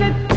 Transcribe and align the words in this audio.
that 0.00 0.29